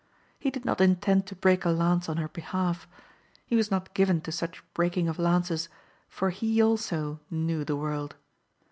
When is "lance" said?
1.69-2.09